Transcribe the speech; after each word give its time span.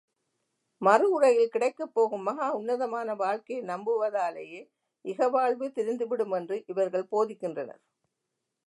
மறு 0.81 1.05
உலகில் 1.09 1.49
கிடைக்கப் 1.49 1.93
போகும் 1.93 2.23
மகா 2.23 2.47
உன்னதமான 2.51 3.15
வாழ்க்கையை 3.15 3.61
நம்புவதாலேயே 3.65 4.61
இகவாழ்வு 5.05 5.67
திருந்திவிடும் 5.75 6.35
என்று 6.35 6.57
இவர்கள் 6.67 7.11
போதிக்கின்றனர். 7.11 7.81